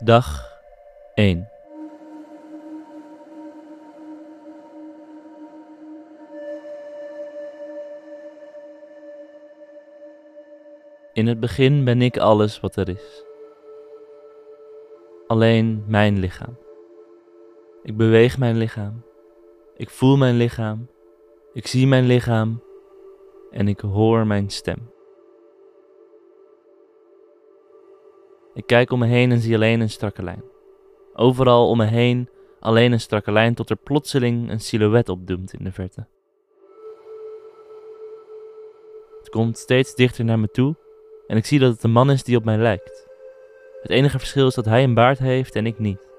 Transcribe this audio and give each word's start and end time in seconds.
Dag 0.00 0.60
1 1.14 1.48
In 11.12 11.26
het 11.26 11.40
begin 11.40 11.84
ben 11.84 12.02
ik 12.02 12.18
alles 12.18 12.60
wat 12.60 12.76
er 12.76 12.88
is. 12.88 13.24
Alleen 15.26 15.84
mijn 15.86 16.18
lichaam. 16.18 16.56
Ik 17.82 17.96
beweeg 17.96 18.38
mijn 18.38 18.56
lichaam. 18.56 19.02
Ik 19.76 19.90
voel 19.90 20.16
mijn 20.16 20.36
lichaam. 20.36 20.88
Ik 21.52 21.66
zie 21.66 21.86
mijn 21.86 22.06
lichaam. 22.06 22.62
En 23.50 23.68
ik 23.68 23.80
hoor 23.80 24.26
mijn 24.26 24.50
stem. 24.50 24.91
Ik 28.54 28.66
kijk 28.66 28.90
om 28.90 28.98
me 28.98 29.06
heen 29.06 29.30
en 29.30 29.40
zie 29.40 29.54
alleen 29.54 29.80
een 29.80 29.90
strakke 29.90 30.22
lijn. 30.22 30.42
Overal 31.14 31.68
om 31.68 31.76
me 31.76 31.84
heen 31.84 32.28
alleen 32.60 32.92
een 32.92 33.00
strakke 33.00 33.32
lijn 33.32 33.54
tot 33.54 33.70
er 33.70 33.76
plotseling 33.76 34.50
een 34.50 34.60
silhouet 34.60 35.08
opdoemt 35.08 35.52
in 35.52 35.64
de 35.64 35.72
verte. 35.72 36.06
Het 39.18 39.28
komt 39.30 39.58
steeds 39.58 39.94
dichter 39.94 40.24
naar 40.24 40.38
me 40.38 40.48
toe 40.48 40.76
en 41.26 41.36
ik 41.36 41.44
zie 41.44 41.58
dat 41.58 41.72
het 41.72 41.82
een 41.82 41.90
man 41.90 42.10
is 42.10 42.24
die 42.24 42.36
op 42.36 42.44
mij 42.44 42.58
lijkt. 42.58 43.06
Het 43.82 43.90
enige 43.90 44.18
verschil 44.18 44.46
is 44.46 44.54
dat 44.54 44.64
hij 44.64 44.82
een 44.82 44.94
baard 44.94 45.18
heeft 45.18 45.54
en 45.54 45.66
ik 45.66 45.78
niet. 45.78 46.10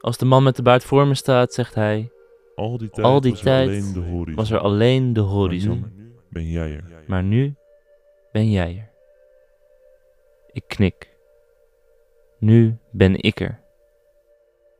Als 0.00 0.18
de 0.18 0.24
man 0.24 0.42
met 0.42 0.56
de 0.56 0.62
baard 0.62 0.84
voor 0.84 1.06
me 1.06 1.14
staat, 1.14 1.52
zegt 1.52 1.74
hij: 1.74 2.10
Al 2.54 2.78
die 2.78 2.90
tijd, 2.90 3.06
Al 3.06 3.20
die 3.20 3.30
was, 3.30 3.40
er 3.40 3.46
tijd 3.46 3.68
alleen 3.68 3.92
de 3.92 4.00
horizon. 4.00 4.34
Was 4.34 4.50
er 4.50 4.58
alleen 4.58 5.12
de 5.12 5.20
Maar 5.20 5.30
horizon. 5.30 5.92
nu 5.96 6.12
ben 6.30 6.50
jij 6.50 6.72
er. 6.72 6.84
Maar 7.06 7.22
nu 7.22 7.54
ben 8.32 8.50
jij 8.50 8.76
er. 8.76 8.87
Ik 10.58 10.64
knik. 10.66 11.16
Nu 12.38 12.78
ben 12.90 13.22
ik 13.22 13.40
er. 13.40 13.60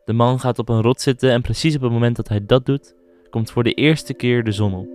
De 0.04 0.12
man 0.12 0.40
gaat 0.40 0.58
op 0.58 0.68
een 0.68 0.82
rot 0.82 1.00
zitten 1.00 1.30
en 1.30 1.42
precies 1.42 1.76
op 1.76 1.82
het 1.82 1.90
moment 1.90 2.16
dat 2.16 2.28
hij 2.28 2.46
dat 2.46 2.66
doet, 2.66 2.94
komt 3.30 3.50
voor 3.50 3.64
de 3.64 3.72
eerste 3.72 4.14
keer 4.14 4.44
de 4.44 4.52
zon 4.52 4.74
op. 4.74 4.88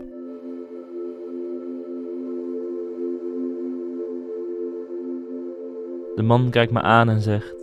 De 6.15 6.23
man 6.23 6.49
kijkt 6.49 6.71
me 6.71 6.81
aan 6.81 7.09
en 7.09 7.21
zegt: 7.21 7.55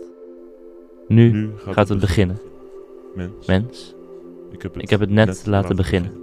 Nu, 1.07 1.31
Nu 1.31 1.51
gaat 1.57 1.89
het 1.89 1.99
beginnen. 1.99 2.39
Mens, 3.15 3.47
mens. 3.47 3.95
ik 4.51 4.61
heb 4.61 4.73
het, 4.73 4.83
ik 4.83 4.89
heb 4.89 4.99
het 4.99 5.09
net 5.09 5.45
laten 5.45 5.75
beginnen. 5.75 6.20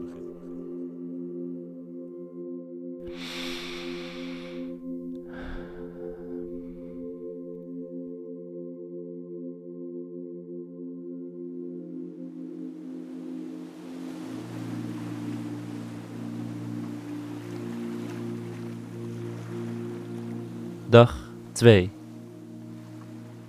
Dag 20.91 21.17
2. 21.53 21.91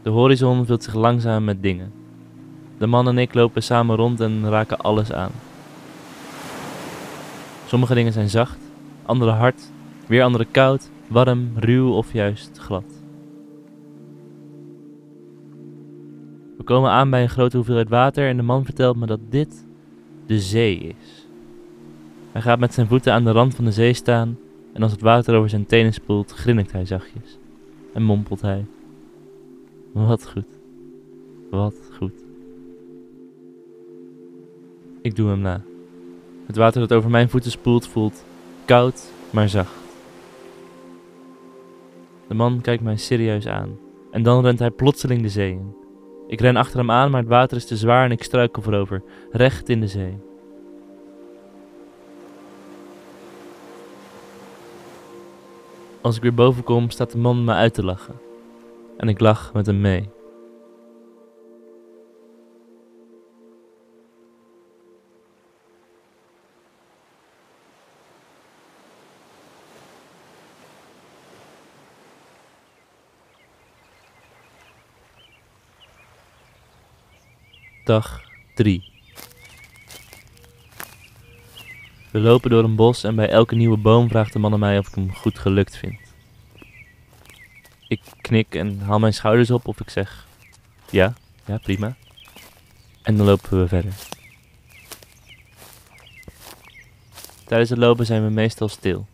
De 0.02 0.10
horizon 0.10 0.66
vult 0.66 0.84
zich 0.84 0.94
langzaam 0.94 1.44
met 1.44 1.64
dingen. 1.64 1.92
De 2.78 2.88
man 2.88 3.08
en 3.08 3.18
ik 3.18 3.34
lopen 3.34 3.64
samen 3.64 3.96
rond 3.96 4.20
en 4.20 4.50
raken 4.50 4.78
alles 4.78 5.12
aan. 5.12 5.32
Sommige 7.66 7.94
dingen 7.94 8.14
zijn 8.14 8.30
zacht, 8.30 8.60
andere 9.06 9.32
hard, 9.32 9.72
weer 10.08 10.24
andere 10.24 10.46
koud, 10.52 10.90
warm, 11.08 11.52
ruw 11.56 11.92
of 11.92 12.14
juist 12.14 12.58
glad. 12.58 13.04
We 16.58 16.64
komen 16.64 16.92
aan 16.92 17.10
bij 17.10 17.22
een 17.22 17.30
grote 17.30 17.56
hoeveelheid 17.56 17.90
water 17.90 18.28
en 18.28 18.38
de 18.38 18.44
man 18.44 18.66
vertelt 18.66 18.98
me 18.98 19.06
dat 19.06 19.20
dit 19.30 19.66
de 20.26 20.40
zee 20.40 20.78
is. 20.78 21.28
Hij 22.32 22.42
gaat 22.42 22.60
met 22.60 22.74
zijn 22.74 22.88
voeten 22.88 23.14
aan 23.14 23.24
de 23.24 23.32
rand 23.32 23.56
van 23.56 23.66
de 23.66 23.72
zee 23.72 23.94
staan 23.94 24.38
en 24.74 24.84
als 24.84 24.92
het 24.92 25.02
water 25.02 25.36
over 25.36 25.50
zijn 25.50 25.66
tenen 25.66 25.94
spoelt, 25.94 26.32
grinnikt 26.32 26.72
hij 26.72 26.86
zachtjes 26.86 27.38
en 27.94 28.04
mompelt 28.04 28.42
hij: 28.42 28.66
Wat 29.92 30.28
goed, 30.28 30.60
wat 31.50 31.76
goed. 31.98 32.24
Ik 35.02 35.16
doe 35.16 35.30
hem 35.30 35.40
na. 35.40 35.62
Het 36.46 36.56
water 36.56 36.80
dat 36.80 36.94
over 36.94 37.10
mijn 37.10 37.30
voeten 37.30 37.52
spoelt 37.52 37.88
voelt 37.88 38.24
koud, 38.66 39.12
maar 39.30 39.50
zacht. 39.50 39.78
De 42.28 42.34
man 42.34 42.62
kijkt 42.62 42.84
mij 42.84 42.98
serieus 42.98 43.48
aan 43.48 43.78
en 44.12 44.24
dan 44.24 44.44
rent 44.44 44.60
hij 44.60 44.72
plotseling 44.72 45.22
de 45.22 45.30
zee 45.30 45.52
in. 45.52 45.76
Ik 46.28 46.42
ren 46.42 46.56
achter 46.56 46.80
hem 46.80 46.92
aan, 46.92 47.12
maar 47.12 47.20
het 47.20 47.30
water 47.30 47.58
is 47.58 47.66
te 47.66 47.78
zwaar 47.78 48.06
en 48.06 48.12
ik 48.12 48.24
struikel 48.24 48.62
voorover, 48.62 49.04
recht 49.32 49.70
in 49.70 49.80
de 49.80 49.88
zee. 49.88 50.18
Als 56.02 56.16
ik 56.16 56.22
weer 56.22 56.34
boven 56.34 56.64
kom, 56.64 56.90
staat 56.90 57.12
de 57.12 57.18
man 57.18 57.44
me 57.44 57.54
uit 57.54 57.74
te 57.74 57.84
lachen. 57.84 58.20
En 58.98 59.10
ik 59.10 59.20
lach 59.20 59.54
met 59.54 59.66
hem 59.66 59.82
mee. 59.82 60.10
Dag 77.84 78.22
3. 78.56 78.89
We 82.12 82.20
lopen 82.20 82.50
door 82.50 82.64
een 82.64 82.76
bos 82.76 83.04
en 83.04 83.16
bij 83.16 83.30
elke 83.30 83.56
nieuwe 83.56 83.78
boom 83.78 84.10
vraagt 84.10 84.34
de 84.34 84.40
man 84.40 84.54
aan 84.54 84.60
mij 84.60 84.78
of 84.78 84.88
ik 84.88 84.96
hem 84.96 85.14
goed 85.14 85.40
gelukt 85.40 85.78
vind. 85.78 86.00
Ik 87.88 88.02
knik 88.22 88.56
en 88.56 88.80
haal 88.80 89.00
mijn 89.00 89.14
schouders 89.14 89.52
op 89.52 89.68
of 89.68 89.80
ik 89.80 89.90
zeg: 89.90 90.28
Ja, 90.90 91.14
ja, 91.46 91.58
prima. 91.58 91.96
En 93.02 93.18
dan 93.18 93.26
lopen 93.26 93.60
we 93.60 93.68
verder. 93.68 93.94
Tijdens 97.46 97.70
het 97.70 97.80
lopen 97.80 98.06
zijn 98.06 98.24
we 98.24 98.30
meestal 98.30 98.68
stil. 98.68 99.08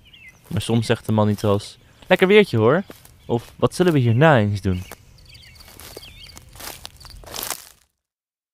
Maar 0.47 0.61
soms 0.61 0.85
zegt 0.85 1.05
de 1.05 1.11
man 1.11 1.29
iets 1.29 1.43
als: 1.43 1.77
Lekker 2.07 2.27
weertje 2.27 2.57
hoor. 2.57 2.83
Of 3.25 3.53
wat 3.55 3.75
zullen 3.75 3.93
we 3.93 3.99
hierna 3.99 4.37
eens 4.37 4.61
doen? 4.61 4.83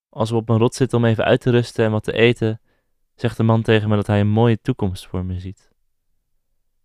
Als 0.09 0.29
we 0.29 0.35
op 0.35 0.49
een 0.49 0.57
rot 0.57 0.75
zitten 0.75 0.97
om 0.97 1.05
even 1.05 1.23
uit 1.25 1.41
te 1.41 1.51
rusten 1.51 1.85
en 1.85 1.91
wat 1.91 2.03
te 2.03 2.13
eten, 2.13 2.59
zegt 3.15 3.37
de 3.37 3.43
man 3.43 3.61
tegen 3.61 3.89
me 3.89 3.95
dat 3.95 4.07
hij 4.07 4.19
een 4.19 4.29
mooie 4.29 4.61
toekomst 4.61 5.07
voor 5.07 5.25
me 5.25 5.39
ziet. 5.39 5.71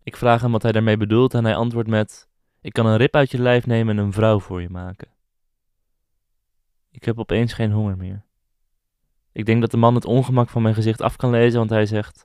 Ik 0.03 0.17
vraag 0.17 0.41
hem 0.41 0.53
wat 0.53 0.63
hij 0.63 0.73
daarmee 0.73 0.97
bedoelt 0.97 1.35
en 1.35 1.45
hij 1.45 1.57
antwoordt 1.57 1.89
met: 1.89 2.29
Ik 2.61 2.73
kan 2.73 2.87
een 2.87 2.97
rib 2.97 3.15
uit 3.15 3.31
je 3.31 3.39
lijf 3.39 3.67
nemen 3.67 3.99
en 3.99 4.05
een 4.05 4.13
vrouw 4.13 4.41
voor 4.41 4.61
je 4.61 4.69
maken. 4.69 5.09
Ik 6.91 7.05
heb 7.05 7.19
opeens 7.19 7.53
geen 7.53 7.73
honger 7.73 7.97
meer. 7.97 8.25
Ik 9.33 9.47
denk 9.47 9.61
dat 9.61 9.71
de 9.71 9.77
man 9.77 9.95
het 9.95 10.05
ongemak 10.05 10.49
van 10.49 10.63
mijn 10.63 10.75
gezicht 10.75 11.01
af 11.01 11.17
kan 11.17 11.31
lezen, 11.31 11.59
want 11.59 11.71
hij 11.71 11.87
zegt: 11.87 12.25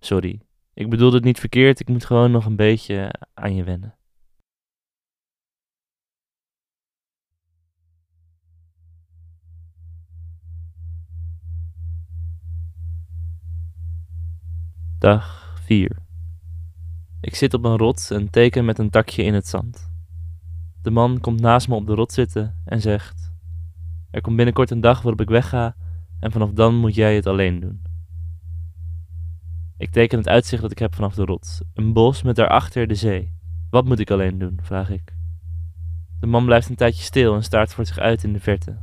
Sorry, 0.00 0.40
ik 0.74 0.90
bedoelde 0.90 1.16
het 1.16 1.24
niet 1.24 1.40
verkeerd, 1.40 1.80
ik 1.80 1.88
moet 1.88 2.04
gewoon 2.04 2.30
nog 2.30 2.46
een 2.46 2.56
beetje 2.56 3.14
aan 3.34 3.54
je 3.54 3.64
wennen. 3.64 3.96
Dag 15.02 15.54
4. 15.64 15.96
Ik 17.20 17.34
zit 17.34 17.54
op 17.54 17.64
een 17.64 17.76
rots 17.76 18.10
en 18.10 18.30
teken 18.30 18.64
met 18.64 18.78
een 18.78 18.90
takje 18.90 19.22
in 19.22 19.34
het 19.34 19.46
zand. 19.46 19.90
De 20.82 20.90
man 20.90 21.20
komt 21.20 21.40
naast 21.40 21.68
me 21.68 21.74
op 21.74 21.86
de 21.86 21.94
rots 21.94 22.14
zitten 22.14 22.62
en 22.64 22.80
zegt: 22.80 23.32
Er 24.10 24.20
komt 24.20 24.36
binnenkort 24.36 24.70
een 24.70 24.80
dag 24.80 25.02
waarop 25.02 25.20
ik 25.20 25.28
wegga 25.28 25.76
en 26.20 26.32
vanaf 26.32 26.50
dan 26.50 26.74
moet 26.74 26.94
jij 26.94 27.14
het 27.14 27.26
alleen 27.26 27.60
doen. 27.60 27.82
Ik 29.76 29.90
teken 29.90 30.18
het 30.18 30.28
uitzicht 30.28 30.62
dat 30.62 30.70
ik 30.70 30.78
heb 30.78 30.94
vanaf 30.94 31.14
de 31.14 31.24
rots. 31.24 31.62
Een 31.74 31.92
bos 31.92 32.22
met 32.22 32.36
daarachter 32.36 32.86
de 32.86 32.94
zee. 32.94 33.32
Wat 33.70 33.84
moet 33.84 33.98
ik 33.98 34.10
alleen 34.10 34.38
doen? 34.38 34.58
vraag 34.62 34.90
ik. 34.90 35.16
De 36.20 36.26
man 36.26 36.44
blijft 36.44 36.68
een 36.68 36.76
tijdje 36.76 37.02
stil 37.02 37.34
en 37.34 37.42
staart 37.42 37.74
voor 37.74 37.86
zich 37.86 37.98
uit 37.98 38.24
in 38.24 38.32
de 38.32 38.40
verte. 38.40 38.78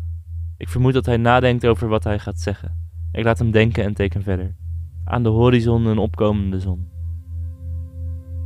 Ik 0.57 0.69
vermoed 0.69 0.93
dat 0.93 1.05
hij 1.05 1.17
nadenkt 1.17 1.65
over 1.65 1.87
wat 1.87 2.03
hij 2.03 2.19
gaat 2.19 2.39
zeggen. 2.39 2.91
Ik 3.11 3.23
laat 3.23 3.39
hem 3.39 3.51
denken 3.51 3.83
en 3.83 3.93
teken 3.93 4.23
verder. 4.23 4.58
Aan 5.09 5.23
de 5.23 5.29
horizon 5.29 5.85
een 5.85 5.97
opkomende 5.97 6.59
zon. 6.59 6.87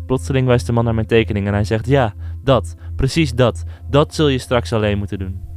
Plotseling 0.05 0.47
wijst 0.47 0.65
de 0.65 0.71
man 0.71 0.83
naar 0.83 0.93
mijn 0.93 1.07
tekening 1.07 1.47
en 1.47 1.53
hij 1.53 1.63
zegt: 1.63 1.87
Ja, 1.87 2.13
dat, 2.43 2.75
precies 2.95 3.33
dat, 3.33 3.63
dat 3.89 4.13
zul 4.13 4.27
je 4.27 4.37
straks 4.37 4.73
alleen 4.73 4.97
moeten 4.97 5.19
doen. 5.19 5.51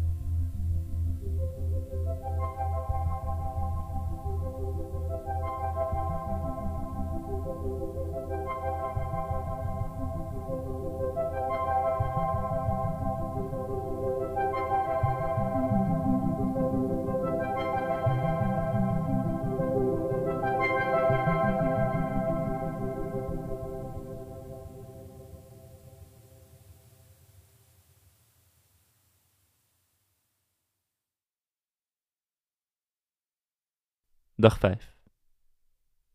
Dag 34.39 34.59
5. 34.59 34.95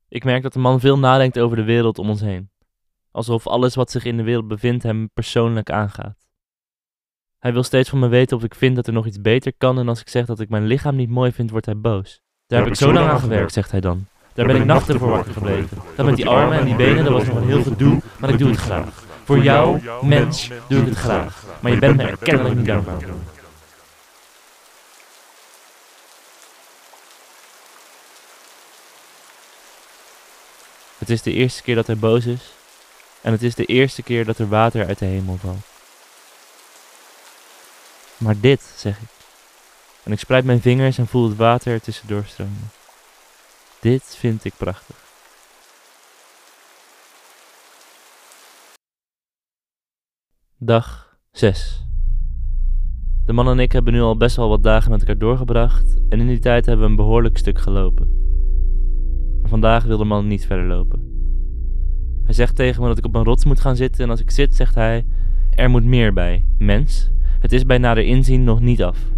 Ik 0.08 0.24
merk 0.24 0.44
dat 0.44 0.54
de 0.54 0.60
man 0.60 0.80
veel 0.80 1.00
nadenkt 1.00 1.40
over 1.40 1.58
de 1.58 1.64
wereld 1.64 2.00
om 2.00 2.10
ons 2.10 2.22
heen. 2.22 2.50
Alsof 3.12 3.48
alles 3.48 3.76
wat 3.76 3.92
zich 3.92 4.06
in 4.06 4.18
de 4.18 4.24
wereld 4.24 4.48
bevindt 4.48 4.84
hem 4.84 5.10
persoonlijk 5.14 5.70
aangaat. 5.70 6.18
Hij 7.40 7.54
wil 7.54 7.64
steeds 7.64 7.90
van 7.90 8.00
me 8.00 8.08
weten 8.08 8.38
of 8.38 8.44
ik 8.44 8.56
vind 8.56 8.76
dat 8.76 8.88
er 8.88 8.94
nog 8.94 9.06
iets 9.06 9.22
beter 9.22 9.54
kan 9.58 9.80
en 9.80 9.88
als 9.88 10.02
ik 10.02 10.10
zeg 10.10 10.26
dat 10.26 10.40
ik 10.40 10.50
mijn 10.50 10.66
lichaam 10.66 10.96
niet 10.96 11.10
mooi 11.10 11.32
vind, 11.32 11.52
wordt 11.52 11.66
hij 11.66 11.78
boos. 11.78 12.22
Daar 12.48 12.60
heb 12.60 12.68
ik 12.68 12.76
zo 12.76 12.94
lang 12.94 13.10
aan 13.10 13.20
gewerkt, 13.20 13.54
zegt 13.54 13.72
hij 13.72 13.80
dan. 13.82 14.06
Daar 14.34 14.46
ben 14.46 14.56
ik 14.56 14.66
nachten 14.66 15.00
voor 15.00 15.10
wakker 15.10 15.34
gebleven. 15.34 15.78
Dat 15.96 16.06
met 16.06 16.16
die 16.16 16.30
armen 16.30 16.58
en 16.58 16.66
die 16.66 16.76
benen, 16.76 17.04
dat 17.04 17.14
was 17.14 17.26
nog 17.26 17.36
een 17.36 17.48
heel 17.48 17.64
gedoe, 17.64 18.02
maar 18.20 18.30
ik 18.30 18.38
doe 18.38 18.50
het 18.50 18.60
graag. 18.60 19.04
Voor 19.24 19.44
jou, 19.44 19.82
mens, 20.02 20.52
doe 20.68 20.80
ik 20.80 20.88
het 20.88 20.98
graag. 20.98 21.46
Maar 21.62 21.72
je 21.72 21.80
bent 21.80 21.98
me 21.98 22.04
er 22.04 22.18
kennelijk 22.18 22.56
niet 22.56 22.66
dankbaar 22.66 23.00
Het 31.02 31.10
is 31.10 31.22
de 31.22 31.34
eerste 31.34 31.62
keer 31.62 31.76
dat 31.76 31.88
hij 31.88 31.98
boos 31.98 32.26
is. 32.26 32.52
En 33.22 33.32
het 33.32 33.44
is 33.44 33.56
de 33.56 33.66
eerste 33.66 34.04
keer 34.04 34.26
dat 34.26 34.38
er 34.38 34.50
water 34.50 34.86
uit 34.88 35.00
de 35.00 35.06
hemel 35.06 35.38
valt. 35.38 35.66
Maar 38.18 38.40
dit, 38.40 38.74
zeg 38.78 39.00
ik. 39.00 39.08
En 40.04 40.12
ik 40.12 40.20
spreid 40.20 40.46
mijn 40.46 40.62
vingers 40.62 40.98
en 40.98 41.08
voel 41.08 41.30
het 41.30 41.38
water 41.38 41.74
er 41.74 41.82
tussendoor 41.82 42.24
stromen. 42.26 42.72
Dit 43.80 44.16
vind 44.18 44.46
ik 44.46 44.54
prachtig. 44.58 44.96
Dag 50.58 51.18
6. 51.32 51.84
De 53.26 53.34
man 53.34 53.50
en 53.50 53.60
ik 53.60 53.72
hebben 53.72 53.94
nu 53.94 54.02
al 54.02 54.18
best 54.18 54.36
wel 54.36 54.50
wat 54.50 54.64
dagen 54.64 54.92
met 54.92 55.00
elkaar 55.00 55.18
doorgebracht 55.18 55.96
en 56.10 56.20
in 56.20 56.28
die 56.28 56.40
tijd 56.40 56.66
hebben 56.66 56.86
we 56.86 56.92
een 56.92 56.98
behoorlijk 56.98 57.38
stuk 57.38 57.60
gelopen. 57.60 58.21
Maar 59.42 59.50
vandaag 59.50 59.84
wil 59.84 59.98
de 59.98 60.06
man 60.06 60.28
niet 60.28 60.46
verder 60.46 60.66
lopen. 60.66 61.10
Hij 62.24 62.34
zegt 62.34 62.56
tegen 62.56 62.82
me 62.82 62.88
dat 62.88 62.98
ik 62.98 63.06
op 63.06 63.16
een 63.16 63.24
rots 63.24 63.46
moet 63.46 63.60
gaan 63.60 63.76
zitten 63.76 64.04
en 64.04 64.10
als 64.10 64.22
ik 64.22 64.32
zit 64.32 64.56
zegt 64.56 64.76
hij, 64.76 65.06
er 65.50 65.70
moet 65.70 65.84
meer 65.84 66.14
bij, 66.14 66.46
mens. 66.58 67.12
Het 67.40 67.52
is 67.52 67.66
bij 67.66 67.78
nader 67.78 68.04
inzien 68.04 68.44
nog 68.44 68.60
niet 68.60 68.84
af. 68.84 69.12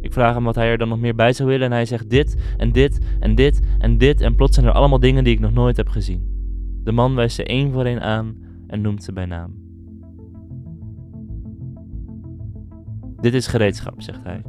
Ik 0.00 0.12
vraag 0.12 0.34
hem 0.34 0.44
wat 0.44 0.54
hij 0.54 0.70
er 0.70 0.78
dan 0.78 0.88
nog 0.88 1.00
meer 1.00 1.14
bij 1.14 1.32
zou 1.32 1.48
willen 1.48 1.66
en 1.66 1.72
hij 1.72 1.84
zegt 1.84 2.10
dit 2.10 2.36
en 2.56 2.72
dit 2.72 2.98
en 3.20 3.34
dit 3.34 3.60
en 3.78 3.98
dit 3.98 4.20
en 4.20 4.34
plots 4.34 4.54
zijn 4.54 4.66
er 4.66 4.72
allemaal 4.72 5.00
dingen 5.00 5.24
die 5.24 5.32
ik 5.32 5.40
nog 5.40 5.52
nooit 5.52 5.76
heb 5.76 5.88
gezien. 5.88 6.28
De 6.84 6.92
man 6.92 7.14
wijst 7.14 7.34
ze 7.34 7.44
één 7.44 7.72
voor 7.72 7.84
één 7.84 8.00
aan 8.02 8.36
en 8.66 8.80
noemt 8.80 9.04
ze 9.04 9.12
bij 9.12 9.26
naam. 9.26 9.54
Dit 13.20 13.34
is 13.34 13.46
gereedschap, 13.46 14.02
zegt 14.02 14.24
hij. 14.24 14.42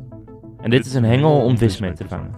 En 0.61 0.69
dit 0.69 0.85
is 0.85 0.93
een 0.93 1.03
hengel 1.03 1.43
om 1.43 1.57
vis 1.57 1.79
mee 1.79 1.93
te 1.93 2.07
vangen. 2.07 2.31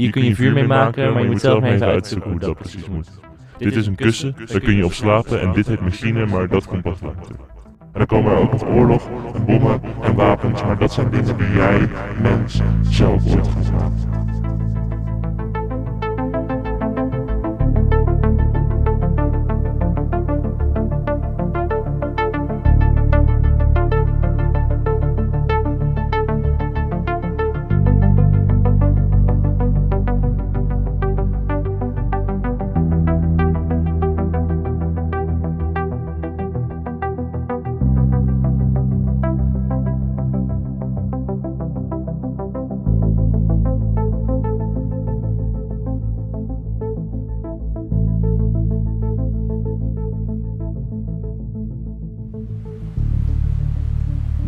Hier 0.00 0.10
kun 0.10 0.24
je 0.24 0.34
vuur 0.34 0.52
mee 0.52 0.66
maken, 0.66 1.12
maar 1.12 1.22
je 1.22 1.28
moet 1.28 1.40
zelf 1.40 1.60
maar 1.60 1.70
even 1.70 1.86
uitzoeken 1.86 2.30
hoe 2.30 2.40
dat 2.40 2.56
precies 2.56 2.88
moet. 2.88 3.08
Dit 3.58 3.76
is 3.76 3.86
een 3.86 3.94
kussen, 3.94 4.36
daar 4.46 4.60
kun 4.60 4.76
je 4.76 4.84
op 4.84 4.92
slapen 4.92 5.40
en 5.40 5.52
dit 5.52 5.66
heet 5.66 5.80
machine, 5.80 6.26
maar 6.26 6.48
dat 6.48 6.66
komt 6.66 6.82
pas 6.82 7.00
later. 7.00 7.34
En 7.78 7.98
dan 7.98 8.06
komen 8.06 8.32
er 8.32 8.38
ook 8.38 8.52
nog 8.52 8.64
oorlog 8.64 9.08
en 9.34 9.44
bommen 9.44 9.80
en 10.02 10.14
wapens, 10.14 10.62
maar 10.62 10.78
dat 10.78 10.92
zijn 10.92 11.10
dingen 11.10 11.36
die 11.36 11.52
jij, 11.52 11.88
mens, 12.22 12.60
zelf 12.82 13.34
ooit 13.34 13.48
gaat 13.48 14.09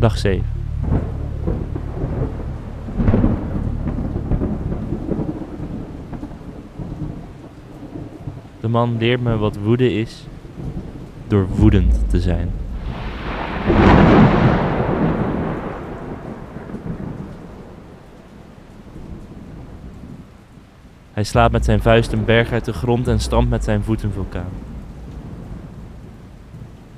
Dag 0.03 0.17
7. 0.17 0.43
De 8.59 8.67
man 8.67 8.97
leert 8.97 9.21
me 9.21 9.37
wat 9.37 9.55
woede 9.55 9.93
is 9.93 10.25
door 11.27 11.47
woedend 11.47 12.09
te 12.09 12.19
zijn. 12.21 12.51
Hij 21.13 21.23
slaat 21.23 21.51
met 21.51 21.65
zijn 21.65 21.81
vuist 21.81 22.11
een 22.11 22.25
berg 22.25 22.51
uit 22.51 22.65
de 22.65 22.73
grond 22.73 23.07
en 23.07 23.19
stampt 23.19 23.49
met 23.49 23.63
zijn 23.63 23.83
voet 23.83 24.03
een 24.03 24.11
vulkaan. 24.11 24.51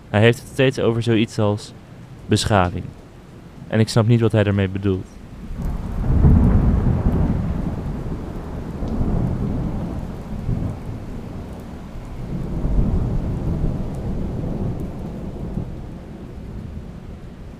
Hij 0.09 0.21
heeft 0.21 0.39
het 0.39 0.47
steeds 0.47 0.79
over 0.79 1.03
zoiets 1.03 1.39
als 1.39 1.73
beschaving. 2.27 2.83
En 3.67 3.79
ik 3.79 3.89
snap 3.89 4.07
niet 4.07 4.21
wat 4.21 4.31
hij 4.31 4.43
daarmee 4.43 4.69
bedoelt. 4.69 5.05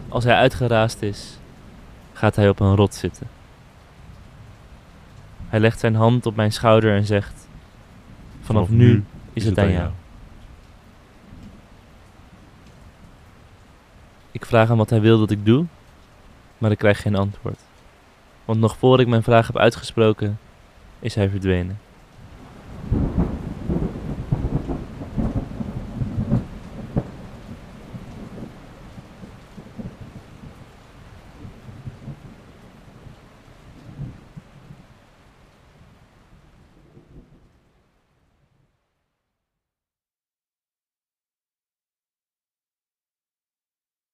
Als 0.10 0.24
hij 0.24 0.36
uitgeraasd 0.36 1.02
is, 1.02 1.38
gaat 2.14 2.36
hij 2.36 2.50
op 2.50 2.60
een 2.60 2.76
rot 2.76 2.94
zitten. 2.94 3.28
Hij 5.48 5.60
legt 5.60 5.80
zijn 5.80 5.96
hand 5.96 6.26
op 6.26 6.36
mijn 6.36 6.52
schouder 6.52 6.96
en 6.96 7.06
zegt: 7.06 7.48
Vanaf 8.42 8.70
nu 8.70 9.04
is 9.34 9.46
het 9.46 9.60
aan 9.60 9.72
jou. 9.72 9.90
Ik 14.36 14.46
vraag 14.46 14.68
hem 14.68 14.78
wat 14.78 14.90
hij 14.90 15.02
wil 15.02 15.20
dat 15.20 15.32
ik 15.32 15.46
doe, 15.46 15.66
maar 16.58 16.72
ik 16.72 16.78
krijg 16.78 17.02
geen 17.02 17.16
antwoord. 17.16 17.60
Want 18.46 18.60
nog 18.60 18.78
voor 18.78 19.00
ik 19.00 19.08
mijn 19.08 19.24
vraag 19.24 19.48
heb 19.48 19.58
uitgesproken, 19.58 20.40
is 21.00 21.16
hij 21.16 21.30
verdwenen. 21.30 21.80